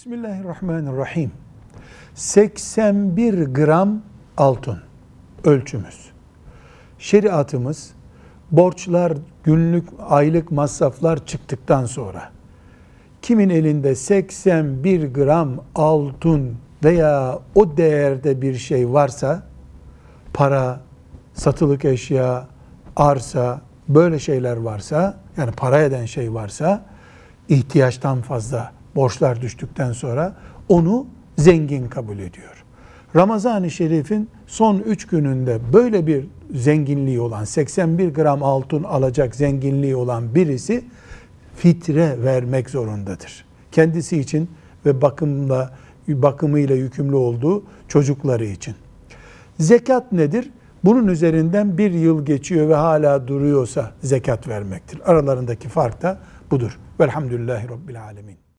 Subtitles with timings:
[0.00, 1.32] Bismillahirrahmanirrahim.
[2.14, 4.02] 81 gram
[4.36, 4.78] altın
[5.44, 6.10] ölçümüz.
[6.98, 7.90] Şeriatımız
[8.50, 9.12] borçlar,
[9.44, 12.30] günlük, aylık masraflar çıktıktan sonra
[13.22, 19.42] kimin elinde 81 gram altın veya o değerde bir şey varsa
[20.32, 20.80] para,
[21.34, 22.46] satılık eşya,
[22.96, 26.84] arsa böyle şeyler varsa yani para eden şey varsa
[27.48, 30.36] ihtiyaçtan fazla borçlar düştükten sonra
[30.68, 31.06] onu
[31.38, 32.64] zengin kabul ediyor.
[33.16, 40.34] Ramazan-ı Şerif'in son üç gününde böyle bir zenginliği olan 81 gram altın alacak zenginliği olan
[40.34, 40.84] birisi
[41.56, 43.44] fitre vermek zorundadır.
[43.72, 44.50] Kendisi için
[44.86, 45.74] ve bakımla
[46.08, 48.74] bakımıyla yükümlü olduğu çocukları için.
[49.58, 50.50] Zekat nedir?
[50.84, 55.00] Bunun üzerinden bir yıl geçiyor ve hala duruyorsa zekat vermektir.
[55.04, 56.18] Aralarındaki fark da
[56.50, 56.78] budur.
[57.00, 58.40] Velhamdülillahi Rabbil Alemin.